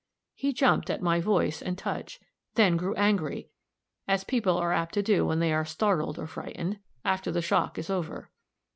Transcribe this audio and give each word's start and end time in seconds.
He 0.33 0.51
jumped 0.51 0.89
at 0.89 1.03
my 1.03 1.19
voice 1.19 1.61
and 1.61 1.77
touch; 1.77 2.19
then 2.55 2.75
grew 2.75 2.95
angry, 2.95 3.49
as 4.07 4.23
people 4.23 4.57
are 4.57 4.73
apt 4.73 4.95
to 4.95 5.03
do 5.03 5.27
when 5.27 5.37
they 5.37 5.53
are 5.53 5.63
startled 5.63 6.17
or 6.17 6.25
frightened, 6.25 6.79
after 7.05 7.31
the 7.31 7.39
shock 7.43 7.77
is 7.77 7.87
over. 7.91 8.31